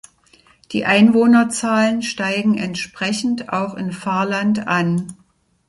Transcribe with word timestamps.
Die 0.71 0.83
Einwohnerzahlen 0.83 2.01
steigen 2.01 2.57
entsprechend 2.57 3.49
auch 3.53 3.75
in 3.75 3.91
Fahrland 3.91 4.67
an. 4.67 5.15